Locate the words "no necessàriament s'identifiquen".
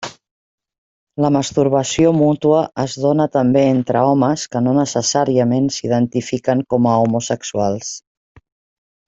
4.69-6.65